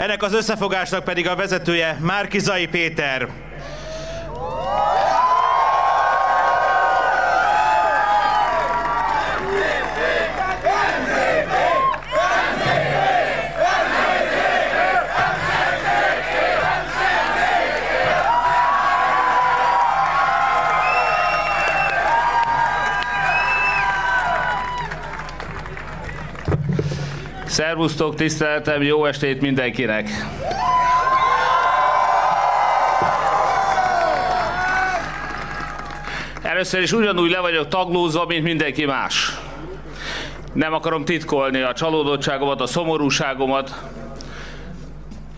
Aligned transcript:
Ennek 0.00 0.22
az 0.22 0.34
összefogásnak 0.34 1.04
pedig 1.04 1.28
a 1.28 1.36
vezetője 1.36 1.96
Márkizai 2.00 2.66
Péter. 2.66 3.28
Szervusztok, 27.60 28.14
tiszteletem, 28.14 28.82
jó 28.82 29.04
estét 29.04 29.40
mindenkinek! 29.40 30.08
Először 36.42 36.82
is 36.82 36.92
ugyanúgy 36.92 37.30
le 37.30 37.40
vagyok 37.40 37.68
taglózva, 37.68 38.24
mint 38.26 38.42
mindenki 38.42 38.84
más. 38.84 39.38
Nem 40.52 40.72
akarom 40.72 41.04
titkolni 41.04 41.60
a 41.60 41.72
csalódottságomat, 41.72 42.60
a 42.60 42.66
szomorúságomat. 42.66 43.74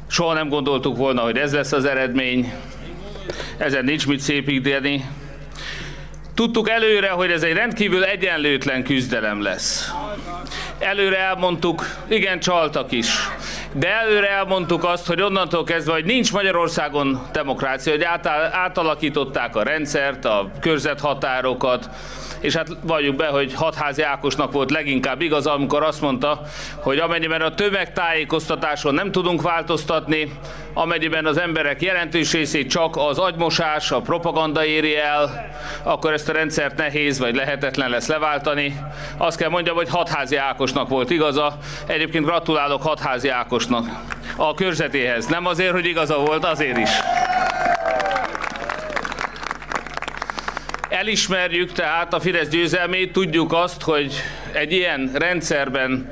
Soha 0.06 0.32
nem 0.32 0.48
gondoltuk 0.48 0.96
volna, 0.96 1.20
hogy 1.20 1.36
ez 1.36 1.52
lesz 1.52 1.72
az 1.72 1.84
eredmény. 1.84 2.52
Ezen 3.56 3.84
nincs 3.84 4.06
mit 4.06 4.20
szépíteni. 4.20 5.04
Tudtuk 6.34 6.68
előre, 6.68 7.08
hogy 7.08 7.30
ez 7.30 7.42
egy 7.42 7.52
rendkívül 7.52 8.04
egyenlőtlen 8.04 8.82
küzdelem 8.82 9.42
lesz. 9.42 9.92
Előre 10.82 11.16
elmondtuk, 11.16 11.86
igen, 12.08 12.40
csaltak 12.40 12.92
is. 12.92 13.28
De 13.72 13.88
előre 13.88 14.30
elmondtuk 14.30 14.84
azt, 14.84 15.06
hogy 15.06 15.22
onnantól 15.22 15.64
kezdve, 15.64 15.92
hogy 15.92 16.04
nincs 16.04 16.32
Magyarországon 16.32 17.26
demokrácia, 17.32 17.92
hogy 17.92 18.06
átalakították 18.52 19.56
a 19.56 19.62
rendszert, 19.62 20.24
a 20.24 20.50
körzethatárokat, 20.60 21.90
és 22.40 22.54
hát 22.56 22.68
valljuk 22.82 23.16
be, 23.16 23.26
hogy 23.26 23.54
hatházi 23.54 24.02
Ákosnak 24.02 24.52
volt 24.52 24.70
leginkább 24.70 25.20
igaz, 25.20 25.46
amikor 25.46 25.82
azt 25.82 26.00
mondta, 26.00 26.40
hogy 26.76 26.98
amennyiben 26.98 27.40
a 27.40 27.54
tömegtájékoztatáson 27.54 28.94
nem 28.94 29.12
tudunk 29.12 29.42
változtatni, 29.42 30.32
amennyiben 30.74 31.26
az 31.26 31.36
emberek 31.36 31.82
jelentős 31.82 32.32
részét 32.32 32.70
csak 32.70 32.96
az 32.96 33.18
agymosás, 33.18 33.90
a 33.90 34.00
propaganda 34.00 34.64
éri 34.64 34.96
el, 34.96 35.50
akkor 35.82 36.12
ezt 36.12 36.28
a 36.28 36.32
rendszert 36.32 36.76
nehéz 36.76 37.18
vagy 37.18 37.34
lehetetlen 37.34 37.90
lesz 37.90 38.06
leváltani. 38.06 38.80
Azt 39.16 39.36
kell 39.36 39.48
mondjam, 39.48 39.76
hogy 39.76 39.88
hatházi 39.88 40.36
Ákosnak 40.36 40.88
volt 40.88 41.10
igaza. 41.10 41.56
Egyébként 41.86 42.24
gratulálok 42.24 42.82
hatházi 42.82 43.28
Ákosnak 43.62 44.04
a 44.36 44.54
körzetéhez. 44.54 45.26
Nem 45.26 45.46
azért, 45.46 45.72
hogy 45.72 45.86
igaza 45.86 46.18
volt, 46.18 46.44
azért 46.44 46.78
is. 46.78 46.90
Elismerjük 50.88 51.72
tehát 51.72 52.14
a 52.14 52.20
Fidesz 52.20 52.48
győzelmét, 52.48 53.12
tudjuk 53.12 53.52
azt, 53.52 53.82
hogy 53.82 54.14
egy 54.52 54.72
ilyen 54.72 55.10
rendszerben 55.14 56.08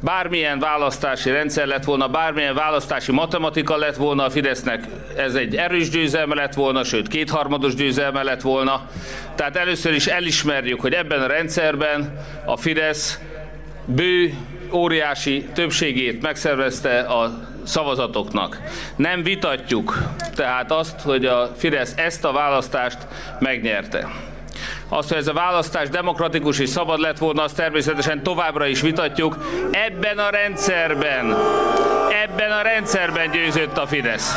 bármilyen 0.00 0.58
választási 0.58 1.30
rendszer 1.30 1.66
lett 1.66 1.84
volna, 1.84 2.08
bármilyen 2.08 2.54
választási 2.54 3.12
matematika 3.12 3.76
lett 3.76 3.96
volna 3.96 4.24
a 4.24 4.30
Fidesznek, 4.30 4.84
ez 5.16 5.34
egy 5.34 5.56
erős 5.56 5.90
győzelme 5.90 6.34
lett 6.34 6.54
volna, 6.54 6.84
sőt 6.84 7.08
kétharmados 7.08 7.74
győzelme 7.74 8.22
lett 8.22 8.40
volna. 8.40 8.88
Tehát 9.34 9.56
először 9.56 9.92
is 9.92 10.06
elismerjük, 10.06 10.80
hogy 10.80 10.92
ebben 10.92 11.22
a 11.22 11.26
rendszerben 11.26 12.18
a 12.44 12.56
Fidesz 12.56 13.18
bő, 13.84 14.34
óriási 14.72 15.48
többségét 15.54 16.22
megszervezte 16.22 16.98
a 17.00 17.48
szavazatoknak. 17.64 18.60
Nem 18.96 19.22
vitatjuk 19.22 19.98
tehát 20.34 20.72
azt, 20.72 21.00
hogy 21.00 21.24
a 21.26 21.50
Fidesz 21.56 21.94
ezt 21.96 22.24
a 22.24 22.32
választást 22.32 22.98
megnyerte. 23.38 24.08
Azt, 24.88 25.08
hogy 25.08 25.18
ez 25.18 25.26
a 25.26 25.32
választás 25.32 25.88
demokratikus 25.88 26.58
és 26.58 26.68
szabad 26.68 27.00
lett 27.00 27.18
volna, 27.18 27.42
azt 27.42 27.56
természetesen 27.56 28.22
továbbra 28.22 28.66
is 28.66 28.80
vitatjuk. 28.80 29.36
Ebben 29.70 30.18
a 30.18 30.30
rendszerben, 30.30 31.36
ebben 32.24 32.50
a 32.50 32.62
rendszerben 32.62 33.30
győzött 33.30 33.78
a 33.78 33.86
Fidesz. 33.86 34.32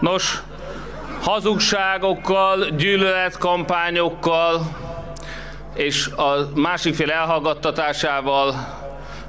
Nos, 0.00 0.42
hazugságokkal, 1.22 2.64
gyűlöletkampányokkal 2.76 4.66
és 5.74 6.06
a 6.06 6.48
másik 6.54 6.94
fél 6.94 7.10
elhallgattatásával 7.10 8.54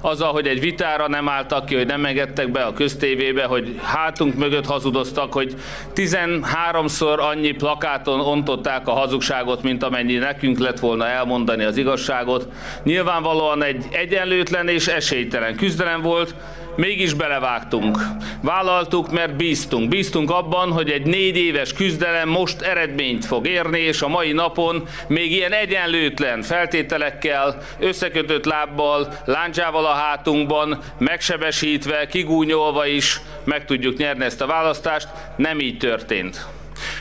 azzal, 0.02 0.32
hogy 0.32 0.48
egy 0.48 0.60
vitára 0.60 1.08
nem 1.08 1.30
álltak 1.30 1.66
ki, 1.66 1.76
hogy 1.76 1.86
nem 1.86 2.06
engedtek 2.06 2.52
be 2.52 2.64
a 2.64 2.74
köztévébe, 2.74 3.44
hogy 3.44 3.80
hátunk 3.84 4.36
mögött 4.36 4.66
hazudoztak, 4.66 5.34
hogy 5.34 5.56
13-szor 5.96 7.20
annyi 7.20 7.52
plakáton 7.52 8.20
ontották 8.20 8.88
a 8.88 8.92
hazugságot, 8.92 9.64
mint 9.64 9.84
amennyi 9.84 10.16
nekünk 10.16 10.58
lett 10.58 10.80
volna 10.80 11.08
elmondani 11.08 11.64
az 11.64 11.78
igazságot. 11.78 12.48
Nyilvánvalóan 12.84 13.64
egy 13.64 13.86
egyenlőtlen 13.92 14.68
és 14.68 14.88
esélytelen 14.88 15.56
küzdelem 15.56 16.02
volt, 16.02 16.36
mégis 16.76 17.14
belevágtunk. 17.14 17.98
Vállaltuk, 18.42 19.12
mert 19.12 19.36
bíztunk. 19.36 19.90
Bíztunk 19.90 20.32
abban, 20.32 20.72
hogy 20.72 20.90
egy 20.90 21.06
négy 21.06 21.38
éves 21.38 21.74
küzdelem 21.74 22.30
most 22.30 22.62
eredményt 22.62 23.26
fog 23.26 23.48
érni, 23.48 23.80
és 23.80 24.02
a 24.02 24.08
mai 24.08 24.32
napon 24.32 24.88
még 25.08 25.32
ilyen 25.32 25.54
egyenlőtlen 25.54 26.42
feltételekkel, 26.42 27.58
összekötött 27.80 28.46
lábbal, 28.46 29.14
láncsával 29.26 29.86
a 29.86 29.94
hátunkban, 29.94 30.80
megsebesítve, 30.98 32.08
kigúnyolva 32.08 32.86
is 32.86 33.22
meg 33.44 33.66
tudjuk 33.66 33.98
nyerni 33.98 34.26
ezt 34.26 34.42
a 34.42 34.46
választást. 34.46 35.08
Nem 35.36 35.60
így 35.60 35.78
történt. 35.78 36.46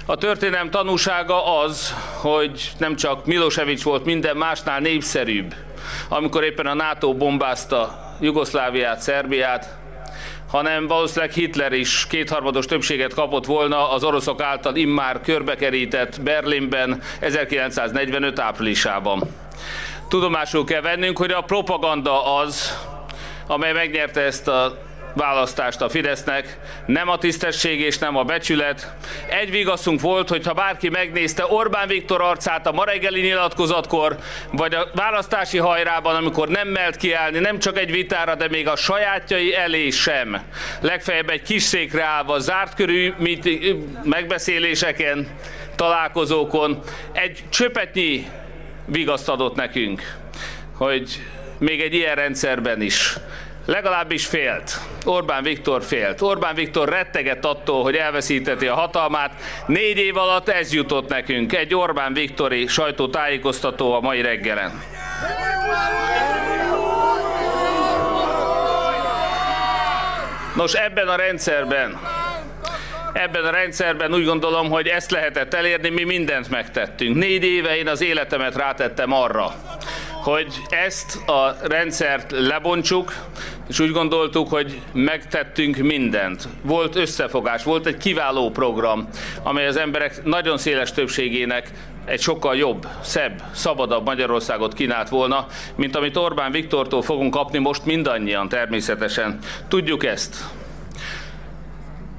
A 0.06 0.16
történelem 0.16 0.70
tanúsága 0.70 1.60
az, 1.60 1.94
hogy 2.20 2.72
nem 2.78 2.96
csak 2.96 3.26
Milosevic 3.26 3.82
volt 3.82 4.04
minden 4.04 4.36
másnál 4.36 4.80
népszerűbb, 4.80 5.54
amikor 6.08 6.44
éppen 6.44 6.66
a 6.66 6.74
NATO 6.74 7.14
bombázta 7.14 8.01
Jugoszláviát, 8.20 9.00
Szerbiát, 9.00 9.76
hanem 10.50 10.86
valószínűleg 10.86 11.30
Hitler 11.30 11.72
is 11.72 12.06
kétharmados 12.06 12.66
többséget 12.66 13.14
kapott 13.14 13.46
volna 13.46 13.90
az 13.90 14.04
oroszok 14.04 14.42
által 14.42 14.76
immár 14.76 15.20
körbekerített 15.20 16.20
Berlinben 16.20 17.02
1945 17.20 18.38
áprilisában. 18.38 19.22
Tudomásul 20.08 20.64
kell 20.64 20.80
vennünk, 20.80 21.18
hogy 21.18 21.30
a 21.30 21.40
propaganda 21.40 22.36
az, 22.36 22.78
amely 23.46 23.72
megnyerte 23.72 24.20
ezt 24.20 24.48
a 24.48 24.78
választást 25.14 25.80
a 25.80 25.88
Fidesznek, 25.88 26.58
nem 26.86 27.08
a 27.08 27.18
tisztesség 27.18 27.80
és 27.80 27.98
nem 27.98 28.16
a 28.16 28.22
becsület. 28.22 28.92
Egy 29.28 29.50
vigaszunk 29.50 30.00
volt, 30.00 30.28
hogy 30.28 30.46
ha 30.46 30.52
bárki 30.52 30.88
megnézte 30.88 31.46
Orbán 31.48 31.88
Viktor 31.88 32.20
arcát 32.20 32.66
a 32.66 32.72
ma 32.72 32.84
reggeli 32.84 33.20
nyilatkozatkor, 33.20 34.18
vagy 34.52 34.74
a 34.74 34.88
választási 34.94 35.58
hajrában, 35.58 36.14
amikor 36.14 36.48
nem 36.48 36.68
melt 36.68 36.96
kiállni, 36.96 37.38
nem 37.38 37.58
csak 37.58 37.78
egy 37.78 37.90
vitára, 37.90 38.34
de 38.34 38.48
még 38.48 38.68
a 38.68 38.76
sajátjai 38.76 39.54
elé 39.54 39.90
sem. 39.90 40.42
Legfeljebb 40.80 41.30
egy 41.30 41.42
kis 41.42 41.62
székre 41.62 42.04
állva, 42.04 42.38
zárt 42.38 42.74
körű 42.74 43.12
megbeszéléseken, 44.02 45.28
találkozókon, 45.76 46.78
egy 47.12 47.42
csöpetnyi 47.48 48.26
vigaszt 48.86 49.28
adott 49.28 49.54
nekünk, 49.54 50.02
hogy 50.76 51.22
még 51.58 51.80
egy 51.80 51.94
ilyen 51.94 52.14
rendszerben 52.14 52.80
is 52.80 53.16
Legalábbis 53.66 54.26
félt. 54.26 54.80
Orbán 55.04 55.42
Viktor 55.42 55.82
félt. 55.82 56.20
Orbán 56.20 56.54
Viktor 56.54 56.88
rettegett 56.88 57.44
attól, 57.44 57.82
hogy 57.82 57.94
elveszíteti 57.94 58.66
a 58.66 58.74
hatalmát. 58.74 59.32
Négy 59.66 59.98
év 59.98 60.16
alatt 60.16 60.48
ez 60.48 60.72
jutott 60.72 61.08
nekünk. 61.08 61.52
Egy 61.52 61.74
Orbán 61.74 62.12
Viktori 62.12 62.66
sajtótájékoztató 62.66 63.92
a 63.92 64.00
mai 64.00 64.20
reggelen. 64.20 64.82
Nos, 70.56 70.72
ebben 70.72 71.08
a 71.08 71.16
rendszerben 71.16 72.00
ebben 73.12 73.44
a 73.44 73.50
rendszerben 73.50 74.14
úgy 74.14 74.24
gondolom, 74.24 74.70
hogy 74.70 74.86
ezt 74.86 75.10
lehetett 75.10 75.54
elérni, 75.54 75.88
mi 75.88 76.04
mindent 76.04 76.50
megtettünk. 76.50 77.16
Négy 77.16 77.44
éve 77.44 77.76
én 77.76 77.88
az 77.88 78.00
életemet 78.00 78.54
rátettem 78.54 79.12
arra, 79.12 79.54
hogy 80.22 80.54
ezt 80.68 81.28
a 81.28 81.56
rendszert 81.62 82.30
lebontsuk, 82.30 83.12
és 83.68 83.80
úgy 83.80 83.90
gondoltuk, 83.90 84.48
hogy 84.48 84.80
megtettünk 84.92 85.76
mindent. 85.76 86.48
Volt 86.62 86.96
összefogás, 86.96 87.64
volt 87.64 87.86
egy 87.86 87.96
kiváló 87.96 88.50
program, 88.50 89.08
amely 89.42 89.66
az 89.66 89.76
emberek 89.76 90.24
nagyon 90.24 90.58
széles 90.58 90.92
többségének 90.92 91.70
egy 92.04 92.20
sokkal 92.20 92.56
jobb, 92.56 92.86
szebb, 93.00 93.42
szabadabb 93.52 94.04
Magyarországot 94.04 94.74
kínált 94.74 95.08
volna, 95.08 95.46
mint 95.74 95.96
amit 95.96 96.16
Orbán 96.16 96.52
Viktortól 96.52 97.02
fogunk 97.02 97.34
kapni 97.34 97.58
most 97.58 97.84
mindannyian 97.84 98.48
természetesen. 98.48 99.38
Tudjuk 99.68 100.04
ezt. 100.04 100.36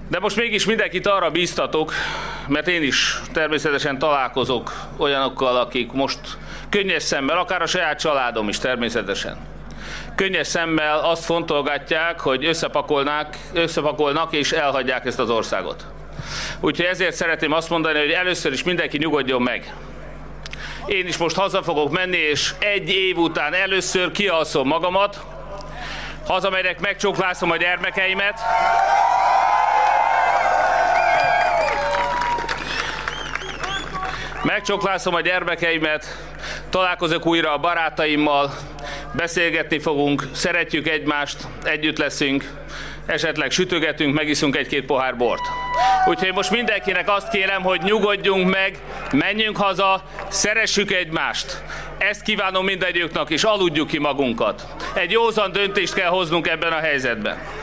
De 0.10 0.20
most 0.20 0.36
mégis 0.36 0.66
mindenkit 0.66 1.08
arra 1.08 1.32
bíztatok, 1.32 1.94
mert 2.48 2.68
én 2.68 2.84
is 2.84 3.22
természetesen 3.32 4.00
találkozok 4.00 4.74
olyanokkal, 4.98 5.58
akik 5.58 5.92
most 5.92 6.20
könnyes 6.70 7.04
szemmel, 7.04 7.38
akár 7.38 7.62
a 7.62 7.66
saját 7.66 8.00
családom 8.00 8.50
is 8.50 8.60
természetesen. 8.60 9.53
Könnyes 10.16 10.48
szemmel 10.48 11.00
azt 11.00 11.26
fontolgatják, 11.26 12.20
hogy 12.20 12.46
összepakolnák, 12.46 13.38
összepakolnak 13.54 14.34
és 14.34 14.52
elhagyják 14.52 15.06
ezt 15.06 15.20
az 15.20 15.30
országot. 15.30 15.86
Úgyhogy 16.60 16.86
ezért 16.86 17.16
szeretném 17.16 17.52
azt 17.52 17.70
mondani, 17.70 18.00
hogy 18.00 18.12
először 18.12 18.52
is 18.52 18.64
mindenki 18.64 18.98
nyugodjon 18.98 19.42
meg. 19.42 19.74
Én 20.86 21.08
is 21.08 21.18
most 21.18 21.36
haza 21.36 21.64
fogok 21.64 21.92
menni, 21.92 22.18
és 22.18 22.54
egy 22.60 22.90
év 22.90 23.18
után 23.18 23.54
először 23.54 24.12
kialszom 24.12 24.68
magamat, 24.68 25.20
hazamegyek, 26.28 26.80
megcsóklászom 26.80 27.52
a 27.52 27.58
gyermekeimet, 27.58 28.40
megcsóklászom 34.44 35.14
a 35.14 35.22
gyermekeimet, 35.22 36.18
találkozok 36.70 37.26
újra 37.26 37.54
a 37.54 37.58
barátaimmal, 37.58 38.54
beszélgetni 39.16 39.80
fogunk, 39.80 40.24
szeretjük 40.32 40.88
egymást, 40.88 41.38
együtt 41.64 41.98
leszünk, 41.98 42.52
esetleg 43.06 43.52
sütögetünk, 43.52 44.14
megiszunk 44.14 44.56
egy-két 44.56 44.86
pohár 44.86 45.16
bort. 45.16 45.42
Úgyhogy 46.06 46.34
most 46.34 46.52
mindenkinek 46.52 47.10
azt 47.10 47.30
kérem, 47.30 47.62
hogy 47.62 47.82
nyugodjunk 47.82 48.50
meg, 48.50 48.78
menjünk 49.12 49.58
haza, 49.58 50.04
szeressük 50.30 50.92
egymást. 50.92 51.64
Ezt 51.98 52.22
kívánom 52.22 52.66
mindegyüknek, 52.66 53.30
és 53.30 53.44
aludjuk 53.44 53.88
ki 53.88 53.98
magunkat. 53.98 54.66
Egy 54.94 55.12
józan 55.12 55.52
döntést 55.52 55.94
kell 55.94 56.10
hoznunk 56.10 56.48
ebben 56.48 56.72
a 56.72 56.80
helyzetben. 56.80 57.63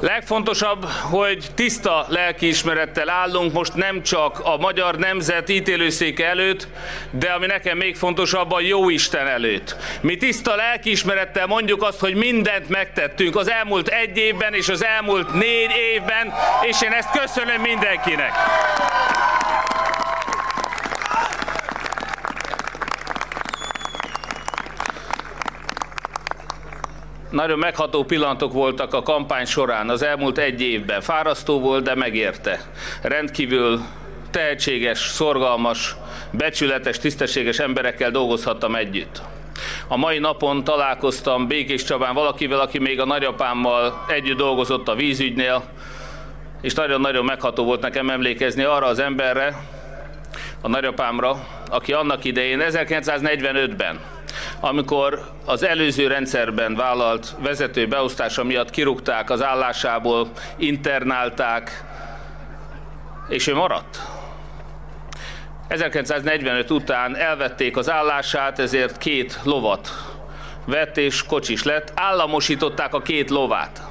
Legfontosabb, 0.00 0.84
hogy 0.84 1.46
tiszta 1.54 2.06
lelkiismerettel 2.08 3.08
állunk 3.08 3.52
most 3.52 3.74
nem 3.74 4.02
csak 4.02 4.40
a 4.42 4.56
magyar 4.56 4.96
nemzet 4.96 5.48
ítélőszéke 5.48 6.26
előtt, 6.26 6.68
de 7.10 7.30
ami 7.30 7.46
nekem 7.46 7.76
még 7.76 7.96
fontosabb, 7.96 8.52
a 8.52 8.60
jó 8.60 8.88
Isten 8.88 9.26
előtt. 9.26 9.76
Mi 10.00 10.16
tiszta 10.16 10.54
lelkiismerettel 10.54 11.46
mondjuk 11.46 11.82
azt, 11.82 12.00
hogy 12.00 12.14
mindent 12.14 12.68
megtettünk 12.68 13.36
az 13.36 13.50
elmúlt 13.50 13.88
egy 13.88 14.16
évben 14.16 14.54
és 14.54 14.68
az 14.68 14.84
elmúlt 14.84 15.32
négy 15.32 15.70
évben, 15.92 16.32
és 16.62 16.82
én 16.82 16.92
ezt 16.92 17.10
köszönöm 17.10 17.60
mindenkinek. 17.60 18.32
Nagyon 27.30 27.58
megható 27.58 28.04
pillanatok 28.04 28.52
voltak 28.52 28.94
a 28.94 29.02
kampány 29.02 29.44
során 29.44 29.88
az 29.88 30.02
elmúlt 30.02 30.38
egy 30.38 30.62
évben. 30.62 31.00
Fárasztó 31.00 31.60
volt, 31.60 31.84
de 31.84 31.94
megérte. 31.94 32.60
Rendkívül 33.02 33.80
tehetséges, 34.30 34.98
szorgalmas, 34.98 35.96
becsületes, 36.30 36.98
tisztességes 36.98 37.58
emberekkel 37.58 38.10
dolgozhattam 38.10 38.74
együtt. 38.74 39.22
A 39.88 39.96
mai 39.96 40.18
napon 40.18 40.64
találkoztam 40.64 41.46
Békés 41.46 41.84
Csabán 41.84 42.14
valakivel, 42.14 42.60
aki 42.60 42.78
még 42.78 43.00
a 43.00 43.04
nagyapámmal 43.04 44.04
együtt 44.08 44.36
dolgozott 44.36 44.88
a 44.88 44.94
vízügynél, 44.94 45.62
és 46.62 46.74
nagyon-nagyon 46.74 47.24
megható 47.24 47.64
volt 47.64 47.80
nekem 47.80 48.10
emlékezni 48.10 48.62
arra 48.62 48.86
az 48.86 48.98
emberre, 48.98 49.56
a 50.62 50.68
nagyapámra, 50.68 51.46
aki 51.70 51.92
annak 51.92 52.24
idején 52.24 52.62
1945-ben 52.68 54.00
amikor 54.60 55.30
az 55.44 55.62
előző 55.62 56.06
rendszerben 56.06 56.74
vállalt 56.74 57.34
vezető 57.38 57.86
beosztása 57.86 58.44
miatt 58.44 58.70
kirúgták 58.70 59.30
az 59.30 59.42
állásából, 59.42 60.28
internálták, 60.56 61.84
és 63.28 63.46
ő 63.46 63.54
maradt. 63.54 64.00
1945 65.68 66.70
után 66.70 67.16
elvették 67.16 67.76
az 67.76 67.90
állását, 67.90 68.58
ezért 68.58 68.98
két 68.98 69.40
lovat 69.44 69.90
vett 70.64 70.96
és 70.96 71.22
kocsis 71.22 71.62
lett. 71.62 71.92
Államosították 71.94 72.94
a 72.94 73.02
két 73.02 73.30
lovát. 73.30 73.82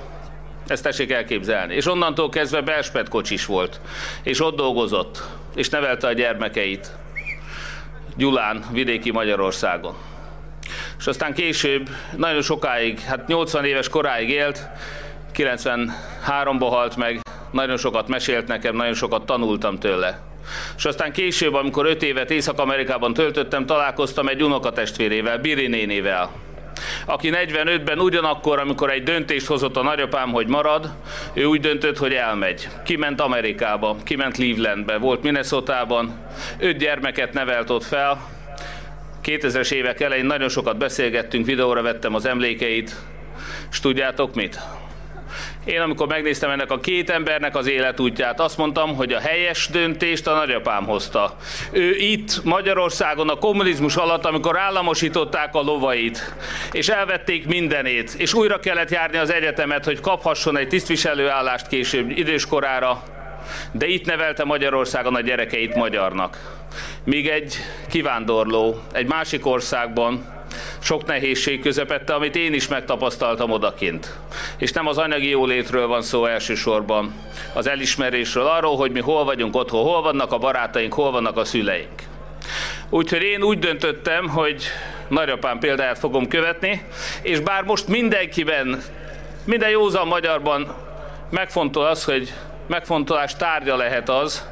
Ezt 0.68 0.84
tessék 0.84 1.12
elképzelni. 1.12 1.76
És 1.76 1.86
onnantól 1.86 2.30
kezdve 2.30 2.62
Belspet 2.62 3.10
kocsis 3.10 3.46
volt. 3.46 3.82
És 4.24 4.42
ott 4.42 4.56
dolgozott. 4.56 5.24
És 5.56 5.70
nevelte 5.70 6.08
a 6.08 6.14
gyermekeit. 6.14 6.92
Gyulán, 8.16 8.66
vidéki 8.72 9.12
Magyarországon 9.12 10.07
és 11.00 11.08
aztán 11.08 11.34
később 11.34 11.90
nagyon 12.16 12.42
sokáig, 12.42 13.00
hát 13.00 13.28
80 13.28 13.66
éves 13.66 13.90
koráig 13.90 14.30
élt, 14.30 14.68
93-ba 15.36 16.68
halt 16.70 16.96
meg, 16.96 17.20
nagyon 17.52 17.78
sokat 17.78 18.08
mesélt 18.08 18.48
nekem, 18.48 18.76
nagyon 18.76 18.94
sokat 18.94 19.26
tanultam 19.26 19.80
tőle. 19.80 20.20
És 20.78 20.86
aztán 20.86 21.12
később, 21.12 21.54
amikor 21.54 21.86
5 21.86 22.04
évet 22.04 22.32
Észak-Amerikában 22.32 23.14
töltöttem, 23.14 23.66
találkoztam 23.66 24.28
egy 24.28 24.44
unokatestvérével, 24.44 25.38
Biri 25.38 25.68
nénivel, 25.68 26.32
aki 27.06 27.32
45-ben 27.34 28.00
ugyanakkor, 28.00 28.60
amikor 28.60 28.92
egy 28.92 29.04
döntést 29.04 29.46
hozott 29.46 29.78
a 29.78 29.84
nagyapám, 29.84 30.32
hogy 30.32 30.48
marad, 30.48 30.94
ő 31.34 31.46
úgy 31.46 31.60
döntött, 31.60 31.98
hogy 31.98 32.14
elmegy. 32.14 32.70
Kiment 32.86 33.22
Amerikába, 33.22 33.96
kiment 34.04 34.34
Clevelandbe, 34.34 34.98
volt 34.98 35.24
Minnesota-ban, 35.24 36.14
öt 36.60 36.78
gyermeket 36.78 37.34
nevelt 37.34 37.70
ott 37.70 37.84
fel, 37.84 38.37
2000-es 39.28 39.72
évek 39.72 40.00
elején 40.00 40.26
nagyon 40.26 40.50
sokat 40.50 40.78
beszélgettünk, 40.78 41.46
videóra 41.46 41.82
vettem 41.82 42.16
az 42.16 42.26
emlékeit, 42.26 42.96
és 43.72 43.80
tudjátok 43.80 44.36
mit? 44.36 44.60
Én 45.66 45.80
amikor 45.80 46.08
megnéztem 46.08 46.50
ennek 46.50 46.72
a 46.72 46.80
két 46.80 47.10
embernek 47.10 47.56
az 47.56 47.68
életútját, 47.68 48.40
azt 48.40 48.58
mondtam, 48.58 48.96
hogy 48.96 49.14
a 49.14 49.20
helyes 49.20 49.68
döntést 49.72 50.28
a 50.28 50.36
nagyapám 50.36 50.86
hozta. 50.86 51.36
Ő 51.72 51.96
itt 51.96 52.44
Magyarországon 52.44 53.30
a 53.30 53.36
kommunizmus 53.36 53.96
alatt, 53.96 54.26
amikor 54.26 54.60
államosították 54.60 55.56
a 55.56 55.62
lovait, 55.62 56.36
és 56.72 56.90
elvették 56.90 57.48
mindenét, 57.48 58.14
és 58.18 58.34
újra 58.34 58.60
kellett 58.60 58.90
járni 58.90 59.18
az 59.18 59.32
egyetemet, 59.32 59.86
hogy 59.86 60.00
kaphasson 60.00 60.58
egy 60.58 60.68
tisztviselőállást 60.68 61.68
később 61.68 62.10
időskorára, 62.10 63.04
de 63.72 63.88
itt 63.88 64.06
nevelte 64.06 64.44
Magyarországon 64.44 65.16
a 65.16 65.22
gyerekeit 65.22 65.76
magyarnak 65.76 66.57
míg 67.04 67.28
egy 67.28 67.56
kivándorló 67.90 68.82
egy 68.92 69.08
másik 69.08 69.46
országban 69.46 70.36
sok 70.80 71.06
nehézség 71.06 71.62
közepette, 71.62 72.14
amit 72.14 72.36
én 72.36 72.54
is 72.54 72.68
megtapasztaltam 72.68 73.52
odakint. 73.52 74.14
És 74.58 74.72
nem 74.72 74.88
az 74.88 74.98
anyagi 74.98 75.30
jólétről 75.30 75.88
van 75.88 76.02
szó 76.02 76.26
elsősorban, 76.26 77.14
az 77.54 77.68
elismerésről, 77.68 78.46
arról, 78.46 78.76
hogy 78.76 78.92
mi 78.92 79.00
hol 79.00 79.24
vagyunk 79.24 79.56
otthon, 79.56 79.84
hol 79.84 80.02
vannak 80.02 80.32
a 80.32 80.38
barátaink, 80.38 80.94
hol 80.94 81.12
vannak 81.12 81.38
a 81.38 81.46
szüleink. 81.46 82.02
Úgyhogy 82.90 83.22
én 83.22 83.44
úgy 83.44 83.60
döntöttem, 83.60 84.30
hogy 84.30 84.64
nagyapám 85.08 85.60
példáját 85.60 86.00
fogom 86.00 86.28
követni, 86.28 86.86
és 87.22 87.40
bár 87.40 87.64
most 87.64 87.88
mindenkiben, 87.88 88.82
minden 89.46 89.70
józan 89.70 90.08
magyarban 90.08 90.76
megfontol 91.30 91.86
az, 91.86 92.04
hogy 92.04 92.34
megfontolás 92.68 93.36
tárgya 93.36 93.76
lehet 93.76 94.10
az, 94.10 94.48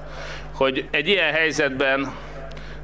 hogy 0.55 0.85
egy 0.91 1.07
ilyen 1.07 1.33
helyzetben 1.33 2.13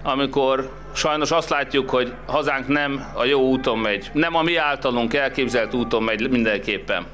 amikor 0.03 0.71
sajnos 0.93 1.31
azt 1.31 1.49
látjuk, 1.49 1.89
hogy 1.89 2.13
hazánk 2.25 2.67
nem 2.67 3.05
a 3.13 3.25
jó 3.25 3.39
úton 3.39 3.77
megy, 3.77 4.09
nem 4.13 4.35
a 4.35 4.41
mi 4.41 4.55
általunk 4.55 5.13
elképzelt 5.13 5.73
úton 5.73 6.03
megy 6.03 6.29
mindenképpen. 6.29 7.05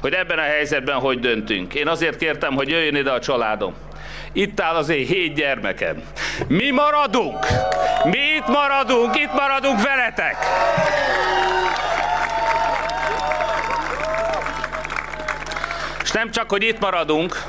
Hogy 0.00 0.12
ebben 0.12 0.38
a 0.38 0.42
helyzetben 0.42 0.98
hogy 0.98 1.18
döntünk. 1.18 1.74
Én 1.74 1.88
azért 1.88 2.16
kértem, 2.16 2.54
hogy 2.54 2.68
jöjjön 2.68 2.94
ide 2.94 3.10
a 3.10 3.20
családom. 3.20 3.74
Itt 4.32 4.60
áll 4.60 4.74
az 4.74 4.88
én 4.88 5.06
hét 5.06 5.34
gyermekem. 5.34 6.02
Mi 6.48 6.70
maradunk! 6.70 7.46
Mi 8.04 8.18
itt 8.36 8.46
maradunk, 8.46 9.16
itt 9.16 9.32
maradunk 9.32 9.82
veletek! 9.82 10.36
És 16.02 16.10
nem 16.10 16.30
csak, 16.30 16.50
hogy 16.50 16.62
itt 16.62 16.80
maradunk, 16.80 17.42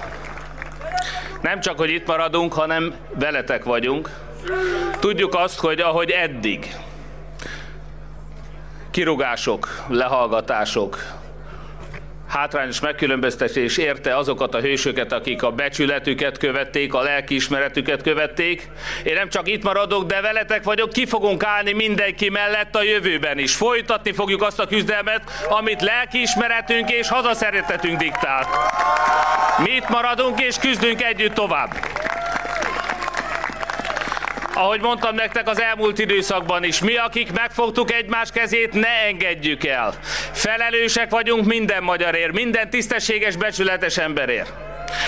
nem 1.41 1.59
csak, 1.59 1.77
hogy 1.77 1.89
itt 1.89 2.07
maradunk, 2.07 2.53
hanem 2.53 2.95
veletek 3.13 3.63
vagyunk, 3.63 4.09
Tudjuk 4.99 5.35
azt, 5.35 5.59
hogy 5.59 5.79
ahogy 5.79 6.09
eddig 6.09 6.75
kirugások, 8.91 9.83
lehallgatások, 9.87 10.97
hátrányos 12.31 12.79
megkülönböztetés 12.79 13.77
érte 13.77 14.17
azokat 14.17 14.55
a 14.55 14.59
hősöket, 14.59 15.11
akik 15.11 15.43
a 15.43 15.51
becsületüket 15.51 16.37
követték, 16.37 16.93
a 16.93 17.01
lelkiismeretüket 17.01 18.01
követték. 18.01 18.69
Én 19.03 19.13
nem 19.13 19.29
csak 19.29 19.49
itt 19.49 19.63
maradok, 19.63 20.05
de 20.05 20.21
veletek 20.21 20.63
vagyok, 20.63 20.89
ki 20.89 21.05
fogunk 21.05 21.43
állni 21.43 21.71
mindenki 21.71 22.29
mellett 22.29 22.75
a 22.75 22.83
jövőben 22.83 23.37
is. 23.37 23.55
Folytatni 23.55 24.11
fogjuk 24.11 24.41
azt 24.41 24.59
a 24.59 24.67
küzdelmet, 24.67 25.21
amit 25.49 25.81
lelkiismeretünk 25.81 26.91
és 26.91 27.09
hazaszeretetünk 27.09 27.97
diktál. 27.97 28.47
Mi 29.63 29.71
itt 29.71 29.89
maradunk 29.89 30.41
és 30.41 30.57
küzdünk 30.57 31.01
együtt 31.01 31.33
tovább 31.33 31.69
ahogy 34.61 34.81
mondtam 34.81 35.15
nektek 35.15 35.49
az 35.49 35.61
elmúlt 35.61 35.99
időszakban 35.99 36.63
is, 36.63 36.79
mi, 36.79 36.95
akik 36.95 37.31
megfogtuk 37.31 37.91
egymás 37.91 38.31
kezét, 38.31 38.73
ne 38.73 39.05
engedjük 39.07 39.65
el. 39.65 39.93
Felelősek 40.31 41.09
vagyunk 41.09 41.45
minden 41.45 41.83
magyarért, 41.83 42.31
minden 42.31 42.69
tisztességes, 42.69 43.35
becsületes 43.35 43.97
emberért. 43.97 44.53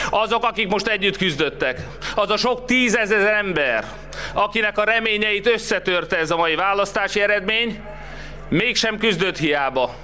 Azok, 0.09 0.43
akik 0.43 0.67
most 0.67 0.87
együtt 0.87 1.17
küzdöttek, 1.17 1.79
az 2.15 2.29
a 2.29 2.37
sok 2.37 2.65
tízezer 2.65 3.33
ember, 3.33 3.83
akinek 4.33 4.77
a 4.77 4.83
reményeit 4.83 5.47
összetörte 5.47 6.17
ez 6.17 6.31
a 6.31 6.35
mai 6.35 6.55
választási 6.55 7.21
eredmény, 7.21 7.79
mégsem 8.49 8.97
küzdött 8.97 9.37
hiába. 9.37 9.95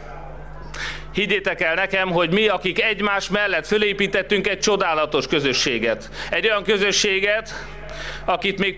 Higgyétek 1.13 1.61
el 1.61 1.73
nekem, 1.73 2.11
hogy 2.11 2.31
mi, 2.31 2.47
akik 2.47 2.81
egymás 2.81 3.29
mellett 3.29 3.67
fölépítettünk 3.67 4.47
egy 4.47 4.59
csodálatos 4.59 5.27
közösséget. 5.27 6.09
Egy 6.29 6.45
olyan 6.45 6.63
közösséget, 6.63 7.53
akit 8.25 8.59
még 8.59 8.77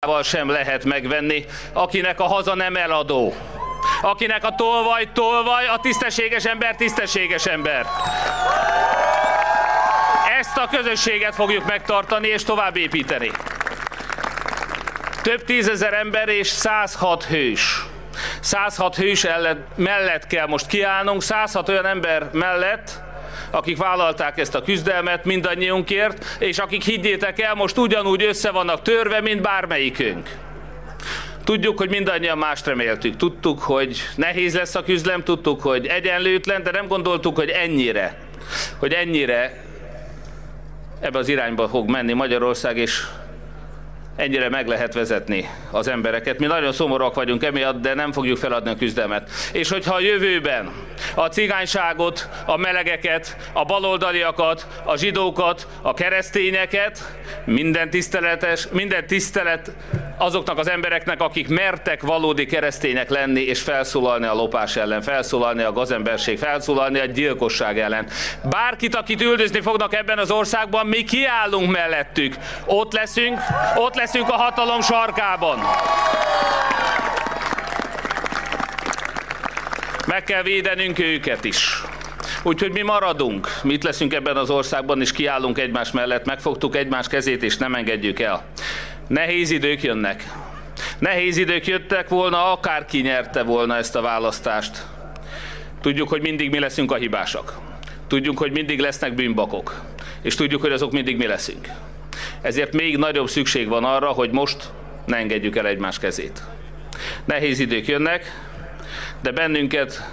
propagandával 0.00 0.22
sem 0.22 0.48
lehet 0.48 0.84
megvenni, 0.84 1.44
akinek 1.72 2.20
a 2.20 2.24
haza 2.24 2.54
nem 2.54 2.76
eladó, 2.76 3.34
akinek 4.02 4.44
a 4.44 4.54
tolvaj 4.54 5.08
tolvaj, 5.12 5.66
a 5.66 5.78
tisztességes 5.82 6.44
ember 6.44 6.76
tisztességes 6.76 7.46
ember. 7.46 7.86
Ezt 10.38 10.56
a 10.56 10.68
közösséget 10.70 11.34
fogjuk 11.34 11.66
megtartani 11.66 12.28
és 12.28 12.44
tovább 12.44 12.76
építeni. 12.76 13.30
Több 15.22 15.44
tízezer 15.44 15.92
ember 15.92 16.28
és 16.28 16.46
106 16.46 17.24
hős. 17.24 17.84
106 18.40 18.96
hős 18.96 19.26
mellett 19.76 20.26
kell 20.26 20.46
most 20.46 20.66
kiállnunk, 20.66 21.22
106 21.22 21.68
olyan 21.68 21.86
ember 21.86 22.28
mellett, 22.32 23.00
akik 23.50 23.76
vállalták 23.76 24.38
ezt 24.38 24.54
a 24.54 24.62
küzdelmet 24.62 25.24
mindannyiunkért, 25.24 26.36
és 26.38 26.58
akik 26.58 26.82
higgyétek 26.82 27.40
el, 27.40 27.54
most 27.54 27.78
ugyanúgy 27.78 28.22
össze 28.22 28.50
vannak 28.50 28.82
törve, 28.82 29.20
mint 29.20 29.40
bármelyikünk. 29.40 30.28
Tudjuk, 31.44 31.78
hogy 31.78 31.88
mindannyian 31.88 32.38
mást 32.38 32.66
reméltük. 32.66 33.16
Tudtuk, 33.16 33.62
hogy 33.62 34.00
nehéz 34.16 34.54
lesz 34.54 34.74
a 34.74 34.82
küzdelem, 34.82 35.22
tudtuk, 35.22 35.62
hogy 35.62 35.86
egyenlőtlen, 35.86 36.62
de 36.62 36.70
nem 36.70 36.86
gondoltuk, 36.86 37.36
hogy 37.36 37.48
ennyire, 37.48 38.18
hogy 38.78 38.92
ennyire 38.92 39.64
ebbe 41.00 41.18
az 41.18 41.28
irányba 41.28 41.68
fog 41.68 41.88
menni 41.88 42.12
Magyarország, 42.12 42.76
és 42.76 43.06
ennyire 44.16 44.48
meg 44.48 44.66
lehet 44.66 44.94
vezetni 44.94 45.48
az 45.70 45.88
embereket. 45.88 46.38
Mi 46.38 46.46
nagyon 46.46 46.72
szomorúak 46.72 47.14
vagyunk 47.14 47.44
emiatt, 47.44 47.80
de 47.80 47.94
nem 47.94 48.12
fogjuk 48.12 48.36
feladni 48.36 48.70
a 48.70 48.76
küzdelmet. 48.76 49.30
És 49.52 49.68
hogyha 49.70 49.94
a 49.94 50.00
jövőben 50.00 50.72
a 51.14 51.26
cigányságot, 51.26 52.28
a 52.46 52.56
melegeket, 52.56 53.36
a 53.52 53.64
baloldaliakat, 53.64 54.66
a 54.84 54.96
zsidókat, 54.96 55.66
a 55.82 55.94
keresztényeket, 55.94 57.18
minden 57.44 57.90
tiszteletes, 57.90 58.66
minden 58.72 59.06
tisztelet 59.06 59.72
azoknak 60.20 60.58
az 60.58 60.68
embereknek, 60.68 61.20
akik 61.20 61.48
mertek 61.48 62.02
valódi 62.02 62.46
keresztények 62.46 63.10
lenni 63.10 63.40
és 63.40 63.60
felszólalni 63.60 64.26
a 64.26 64.34
lopás 64.34 64.76
ellen, 64.76 65.02
felszólalni 65.02 65.62
a 65.62 65.72
gazemberség, 65.72 66.38
felszólalni 66.38 66.98
a 66.98 67.04
gyilkosság 67.04 67.78
ellen. 67.78 68.06
Bárkit, 68.50 68.94
akit 68.94 69.20
üldözni 69.20 69.60
fognak 69.60 69.94
ebben 69.94 70.18
az 70.18 70.30
országban, 70.30 70.86
mi 70.86 71.04
kiállunk 71.04 71.70
mellettük. 71.70 72.34
Ott 72.64 72.92
leszünk, 72.92 73.38
ott 73.74 73.94
leszünk 73.94 74.28
a 74.28 74.36
hatalom 74.36 74.80
sarkában. 74.80 75.58
Meg 80.06 80.24
kell 80.24 80.42
védenünk 80.42 80.98
őket 80.98 81.44
is. 81.44 81.82
Úgyhogy 82.42 82.72
mi 82.72 82.82
maradunk, 82.82 83.48
mit 83.62 83.84
leszünk 83.84 84.14
ebben 84.14 84.36
az 84.36 84.50
országban, 84.50 85.00
és 85.00 85.12
kiállunk 85.12 85.58
egymás 85.58 85.90
mellett, 85.90 86.24
megfogtuk 86.24 86.76
egymás 86.76 87.08
kezét, 87.08 87.42
és 87.42 87.56
nem 87.56 87.74
engedjük 87.74 88.20
el. 88.20 88.44
Nehéz 89.10 89.50
idők 89.50 89.82
jönnek. 89.82 90.32
Nehéz 90.98 91.36
idők 91.36 91.66
jöttek 91.66 92.08
volna, 92.08 92.52
akárki 92.52 93.00
nyerte 93.00 93.42
volna 93.42 93.76
ezt 93.76 93.96
a 93.96 94.00
választást. 94.00 94.86
Tudjuk, 95.80 96.08
hogy 96.08 96.20
mindig 96.20 96.50
mi 96.50 96.58
leszünk 96.58 96.92
a 96.92 96.94
hibásak. 96.94 97.58
Tudjuk, 98.06 98.38
hogy 98.38 98.52
mindig 98.52 98.80
lesznek 98.80 99.14
bűnbakok. 99.14 99.82
És 100.22 100.34
tudjuk, 100.34 100.60
hogy 100.60 100.72
azok 100.72 100.92
mindig 100.92 101.16
mi 101.16 101.26
leszünk. 101.26 101.68
Ezért 102.40 102.72
még 102.72 102.96
nagyobb 102.96 103.28
szükség 103.28 103.68
van 103.68 103.84
arra, 103.84 104.08
hogy 104.08 104.30
most 104.30 104.70
ne 105.06 105.16
engedjük 105.16 105.56
el 105.56 105.66
egymás 105.66 105.98
kezét. 105.98 106.42
Nehéz 107.24 107.58
idők 107.58 107.86
jönnek, 107.86 108.24
de 109.22 109.30
bennünket, 109.30 110.10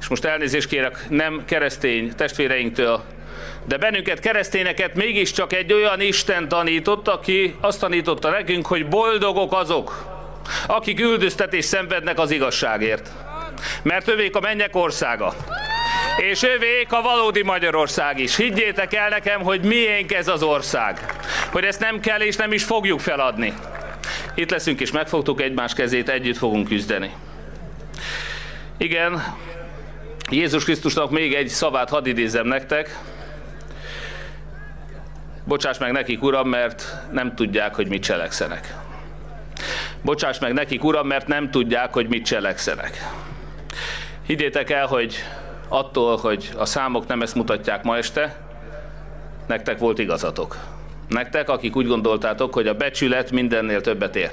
és 0.00 0.08
most 0.08 0.24
elnézést 0.24 0.68
kérek, 0.68 1.06
nem 1.08 1.44
keresztény 1.44 2.12
testvéreinktől, 2.16 3.04
de 3.66 3.76
bennünket, 3.76 4.20
keresztényeket 4.20 4.94
mégiscsak 4.94 5.52
egy 5.52 5.72
olyan 5.72 6.00
Isten 6.00 6.48
tanított, 6.48 7.08
aki 7.08 7.56
azt 7.60 7.80
tanította 7.80 8.30
nekünk, 8.30 8.66
hogy 8.66 8.88
boldogok 8.88 9.52
azok, 9.52 10.06
akik 10.66 11.00
üldöztetést 11.00 11.68
szenvednek 11.68 12.18
az 12.18 12.30
igazságért. 12.30 13.10
Mert 13.82 14.08
övék 14.08 14.36
a 14.36 14.40
mennyek 14.40 14.76
országa. 14.76 15.34
És 16.16 16.42
övék 16.42 16.92
a 16.92 17.02
valódi 17.02 17.42
Magyarország 17.42 18.18
is. 18.18 18.36
Higgyétek 18.36 18.94
el 18.94 19.08
nekem, 19.08 19.40
hogy 19.40 19.60
miénk 19.60 20.12
ez 20.12 20.28
az 20.28 20.42
ország. 20.42 21.14
Hogy 21.52 21.64
ezt 21.64 21.80
nem 21.80 22.00
kell 22.00 22.20
és 22.20 22.36
nem 22.36 22.52
is 22.52 22.64
fogjuk 22.64 23.00
feladni. 23.00 23.54
Itt 24.34 24.50
leszünk 24.50 24.80
és 24.80 24.90
megfogtuk 24.90 25.40
egymás 25.40 25.74
kezét, 25.74 26.08
együtt 26.08 26.36
fogunk 26.36 26.68
küzdeni. 26.68 27.12
Igen, 28.78 29.36
Jézus 30.30 30.64
Krisztusnak 30.64 31.10
még 31.10 31.34
egy 31.34 31.48
szavát 31.48 31.88
hadd 31.88 32.06
idézem 32.06 32.46
nektek. 32.46 32.98
Bocsáss 35.46 35.78
meg 35.78 35.92
nekik, 35.92 36.22
Uram, 36.22 36.48
mert 36.48 36.96
nem 37.12 37.34
tudják, 37.34 37.74
hogy 37.74 37.88
mit 37.88 38.02
cselekszenek. 38.02 38.74
Bocsáss 40.02 40.38
meg 40.38 40.52
nekik, 40.52 40.84
Uram, 40.84 41.06
mert 41.06 41.26
nem 41.26 41.50
tudják, 41.50 41.92
hogy 41.92 42.08
mit 42.08 42.24
cselekszenek. 42.24 43.10
Higgyétek 44.26 44.70
el, 44.70 44.86
hogy 44.86 45.14
attól, 45.68 46.16
hogy 46.16 46.50
a 46.56 46.64
számok 46.64 47.06
nem 47.06 47.22
ezt 47.22 47.34
mutatják 47.34 47.82
ma 47.82 47.96
este, 47.96 48.36
nektek 49.46 49.78
volt 49.78 49.98
igazatok. 49.98 50.56
Nektek, 51.08 51.48
akik 51.48 51.76
úgy 51.76 51.86
gondoltátok, 51.86 52.54
hogy 52.54 52.66
a 52.66 52.74
becsület 52.74 53.30
mindennél 53.30 53.80
többet 53.80 54.16
ér. 54.16 54.30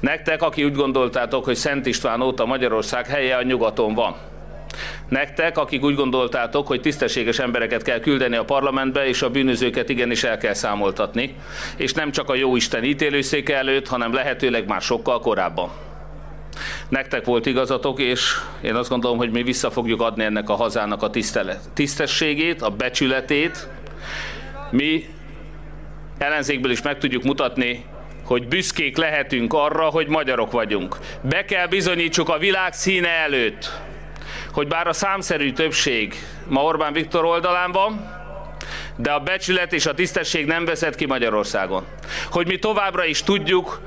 Nektek, 0.00 0.42
akik 0.42 0.64
úgy 0.64 0.74
gondoltátok, 0.74 1.44
hogy 1.44 1.56
Szent 1.56 1.86
István 1.86 2.20
óta 2.20 2.46
Magyarország 2.46 3.06
helye 3.06 3.36
a 3.36 3.42
nyugaton 3.42 3.94
van. 3.94 4.16
Nektek, 5.08 5.58
akik 5.58 5.82
úgy 5.82 5.94
gondoltátok, 5.94 6.66
hogy 6.66 6.80
tisztességes 6.80 7.38
embereket 7.38 7.82
kell 7.82 8.00
küldeni 8.00 8.36
a 8.36 8.44
parlamentbe, 8.44 9.06
és 9.06 9.22
a 9.22 9.30
bűnözőket 9.30 9.88
igenis 9.88 10.24
el 10.24 10.38
kell 10.38 10.54
számoltatni, 10.54 11.34
és 11.76 11.92
nem 11.92 12.10
csak 12.10 12.30
a 12.30 12.34
jóisten 12.34 12.84
ítélőszéke 12.84 13.56
előtt, 13.56 13.88
hanem 13.88 14.12
lehetőleg 14.12 14.66
már 14.66 14.80
sokkal 14.80 15.20
korábban. 15.20 15.70
Nektek 16.88 17.24
volt 17.24 17.46
igazatok, 17.46 18.00
és 18.00 18.34
én 18.62 18.74
azt 18.74 18.88
gondolom, 18.88 19.16
hogy 19.16 19.30
mi 19.30 19.42
vissza 19.42 19.70
fogjuk 19.70 20.00
adni 20.00 20.24
ennek 20.24 20.48
a 20.48 20.54
hazának 20.54 21.02
a 21.02 21.10
tisztességét, 21.74 22.62
a 22.62 22.70
becsületét. 22.70 23.68
Mi 24.70 25.04
ellenzékből 26.18 26.70
is 26.70 26.82
meg 26.82 26.98
tudjuk 26.98 27.22
mutatni, 27.22 27.84
hogy 28.24 28.48
büszkék 28.48 28.96
lehetünk 28.96 29.52
arra, 29.52 29.84
hogy 29.84 30.08
magyarok 30.08 30.50
vagyunk. 30.50 30.96
Be 31.20 31.44
kell 31.44 31.66
bizonyítsuk 31.66 32.28
a 32.28 32.38
világ 32.38 32.72
színe 32.72 33.08
előtt, 33.08 33.80
hogy 34.56 34.68
bár 34.68 34.86
a 34.86 34.92
számszerű 34.92 35.52
többség 35.52 36.14
ma 36.46 36.62
Orbán 36.62 36.92
Viktor 36.92 37.24
oldalán 37.24 37.72
van, 37.72 38.10
de 38.96 39.12
a 39.12 39.20
becsület 39.20 39.72
és 39.72 39.86
a 39.86 39.94
tisztesség 39.94 40.46
nem 40.46 40.64
veszett 40.64 40.94
ki 40.94 41.06
Magyarországon. 41.06 41.84
Hogy 42.30 42.46
mi 42.46 42.58
továbbra 42.58 43.04
is 43.04 43.22
tudjuk, 43.22 43.80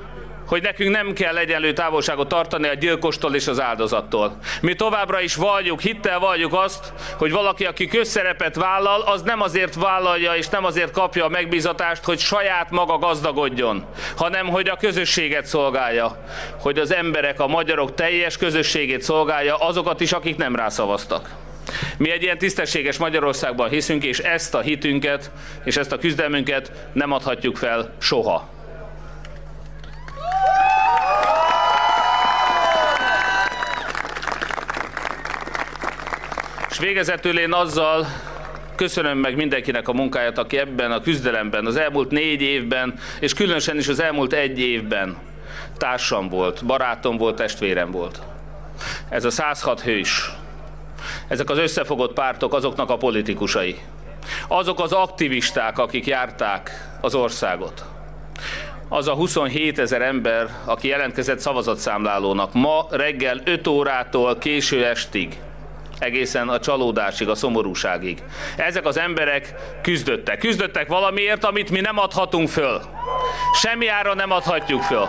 hogy 0.50 0.62
nekünk 0.62 0.90
nem 0.90 1.12
kell 1.12 1.36
egyenlő 1.36 1.72
távolságot 1.72 2.28
tartani 2.28 2.68
a 2.68 2.74
gyilkostól 2.74 3.34
és 3.34 3.46
az 3.46 3.60
áldozattól. 3.60 4.38
Mi 4.60 4.74
továbbra 4.74 5.20
is 5.20 5.34
valljuk, 5.34 5.80
hittel 5.80 6.18
valljuk 6.18 6.54
azt, 6.54 6.92
hogy 7.18 7.30
valaki, 7.32 7.64
aki 7.64 7.86
közszerepet 7.86 8.56
vállal, 8.56 9.00
az 9.00 9.22
nem 9.22 9.40
azért 9.40 9.74
vállalja 9.74 10.34
és 10.34 10.48
nem 10.48 10.64
azért 10.64 10.90
kapja 10.90 11.24
a 11.24 11.28
megbízatást, 11.28 12.04
hogy 12.04 12.18
saját 12.18 12.70
maga 12.70 12.98
gazdagodjon, 12.98 13.84
hanem 14.16 14.46
hogy 14.46 14.68
a 14.68 14.76
közösséget 14.76 15.46
szolgálja, 15.46 16.24
hogy 16.60 16.78
az 16.78 16.94
emberek, 16.94 17.40
a 17.40 17.46
magyarok 17.46 17.94
teljes 17.94 18.36
közösségét 18.36 19.02
szolgálja, 19.02 19.56
azokat 19.56 20.00
is, 20.00 20.12
akik 20.12 20.36
nem 20.36 20.56
rászavaztak. 20.56 21.28
Mi 21.96 22.10
egy 22.10 22.22
ilyen 22.22 22.38
tisztességes 22.38 22.96
Magyarországban 22.96 23.68
hiszünk, 23.68 24.04
és 24.04 24.18
ezt 24.18 24.54
a 24.54 24.60
hitünket 24.60 25.30
és 25.64 25.76
ezt 25.76 25.92
a 25.92 25.98
küzdelmünket 25.98 26.72
nem 26.92 27.12
adhatjuk 27.12 27.56
fel 27.56 27.94
soha. 27.98 28.59
Végezetül 36.80 37.38
én 37.38 37.52
azzal 37.52 38.06
köszönöm 38.74 39.18
meg 39.18 39.36
mindenkinek 39.36 39.88
a 39.88 39.92
munkáját, 39.92 40.38
aki 40.38 40.58
ebben 40.58 40.92
a 40.92 41.00
küzdelemben, 41.00 41.66
az 41.66 41.76
elmúlt 41.76 42.10
négy 42.10 42.40
évben, 42.40 42.94
és 43.20 43.34
különösen 43.34 43.76
is 43.76 43.88
az 43.88 44.00
elmúlt 44.00 44.32
egy 44.32 44.60
évben 44.60 45.16
társam 45.78 46.28
volt, 46.28 46.64
barátom 46.64 47.16
volt, 47.16 47.36
testvérem 47.36 47.90
volt. 47.90 48.20
Ez 49.08 49.24
a 49.24 49.30
106 49.30 49.80
hős. 49.80 50.30
Ezek 51.28 51.50
az 51.50 51.58
összefogott 51.58 52.12
pártok 52.12 52.54
azoknak 52.54 52.90
a 52.90 52.96
politikusai. 52.96 53.78
Azok 54.48 54.80
az 54.80 54.92
aktivisták, 54.92 55.78
akik 55.78 56.06
járták 56.06 56.70
az 57.00 57.14
országot. 57.14 57.84
Az 58.88 59.08
a 59.08 59.14
27 59.14 59.78
ezer 59.78 60.02
ember, 60.02 60.48
aki 60.64 60.88
jelentkezett 60.88 61.38
szavazatszámlálónak 61.38 62.52
ma 62.52 62.86
reggel 62.90 63.40
5 63.44 63.66
órától 63.66 64.38
késő 64.38 64.84
estig 64.84 65.38
egészen 66.00 66.48
a 66.48 66.58
csalódásig, 66.58 67.28
a 67.28 67.34
szomorúságig. 67.34 68.22
Ezek 68.56 68.84
az 68.84 68.98
emberek 68.98 69.54
küzdöttek. 69.82 70.38
Küzdöttek 70.38 70.88
valamiért, 70.88 71.44
amit 71.44 71.70
mi 71.70 71.80
nem 71.80 71.98
adhatunk 71.98 72.48
föl. 72.48 72.80
Semmi 73.54 73.88
ára 73.88 74.14
nem 74.14 74.30
adhatjuk 74.30 74.82
föl. 74.82 75.08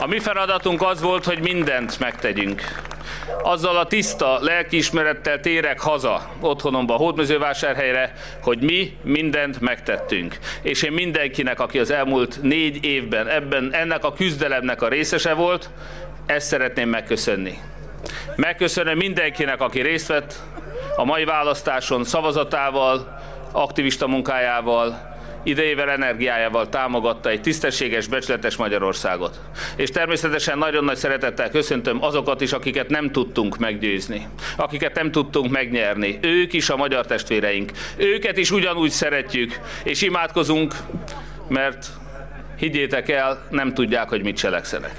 A 0.00 0.06
mi 0.06 0.18
feladatunk 0.18 0.82
az 0.82 1.00
volt, 1.00 1.24
hogy 1.24 1.40
mindent 1.40 1.98
megtegyünk. 1.98 2.62
Azzal 3.42 3.76
a 3.76 3.86
tiszta 3.86 4.38
lelkiismerettel 4.40 5.40
térek 5.40 5.80
haza 5.80 6.30
otthonomba, 6.40 6.94
Hódmezővásárhelyre, 6.94 8.12
hogy 8.42 8.62
mi 8.62 8.96
mindent 9.02 9.60
megtettünk. 9.60 10.38
És 10.62 10.82
én 10.82 10.92
mindenkinek, 10.92 11.60
aki 11.60 11.78
az 11.78 11.90
elmúlt 11.90 12.38
négy 12.42 12.84
évben 12.84 13.28
ebben, 13.28 13.68
ennek 13.72 14.04
a 14.04 14.12
küzdelemnek 14.12 14.82
a 14.82 14.88
részese 14.88 15.32
volt, 15.32 15.70
ezt 16.28 16.46
szeretném 16.46 16.88
megköszönni. 16.88 17.58
Megköszönöm 18.36 18.96
mindenkinek, 18.96 19.60
aki 19.60 19.80
részt 19.80 20.06
vett 20.06 20.34
a 20.96 21.04
mai 21.04 21.24
választáson 21.24 22.04
szavazatával, 22.04 23.20
aktivista 23.52 24.06
munkájával, 24.06 25.16
idejével, 25.42 25.90
energiájával 25.90 26.68
támogatta 26.68 27.28
egy 27.28 27.40
tisztességes, 27.40 28.06
becsületes 28.06 28.56
Magyarországot. 28.56 29.40
És 29.76 29.90
természetesen 29.90 30.58
nagyon 30.58 30.84
nagy 30.84 30.96
szeretettel 30.96 31.50
köszöntöm 31.50 32.02
azokat 32.02 32.40
is, 32.40 32.52
akiket 32.52 32.88
nem 32.88 33.10
tudtunk 33.10 33.58
meggyőzni, 33.58 34.26
akiket 34.56 34.94
nem 34.94 35.10
tudtunk 35.10 35.50
megnyerni. 35.50 36.18
Ők 36.22 36.52
is 36.52 36.70
a 36.70 36.76
magyar 36.76 37.06
testvéreink. 37.06 37.72
Őket 37.96 38.36
is 38.36 38.50
ugyanúgy 38.50 38.90
szeretjük, 38.90 39.60
és 39.84 40.02
imádkozunk, 40.02 40.74
mert 41.48 41.86
higgyétek 42.58 43.08
el, 43.08 43.46
nem 43.50 43.74
tudják, 43.74 44.08
hogy 44.08 44.22
mit 44.22 44.36
cselekszenek. 44.36 44.94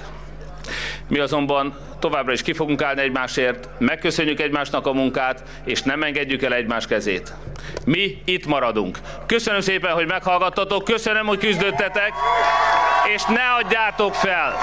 Mi 1.09 1.19
azonban 1.19 1.73
továbbra 1.99 2.31
is 2.31 2.41
ki 2.41 2.53
fogunk 2.53 2.81
állni 2.81 3.01
egymásért, 3.01 3.69
megköszönjük 3.77 4.39
egymásnak 4.39 4.87
a 4.87 4.93
munkát, 4.93 5.43
és 5.65 5.81
nem 5.81 6.03
engedjük 6.03 6.41
el 6.43 6.53
egymás 6.53 6.87
kezét. 6.87 7.33
Mi 7.85 8.21
itt 8.25 8.45
maradunk. 8.45 8.99
Köszönöm 9.25 9.61
szépen, 9.61 9.91
hogy 9.91 10.07
meghallgattatok, 10.07 10.83
köszönöm, 10.83 11.25
hogy 11.25 11.39
küzdöttetek, 11.39 12.13
és 13.15 13.23
ne 13.23 13.49
adjátok 13.63 14.13
fel! 14.13 14.57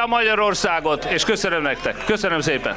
Óvja 0.00 0.16
Magyarországot, 0.16 1.04
és 1.04 1.24
köszönöm 1.24 1.62
nektek. 1.62 2.04
Köszönöm 2.04 2.40
szépen. 2.40 2.76